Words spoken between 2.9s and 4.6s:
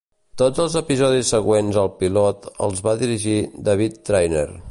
dirigir David Trainer.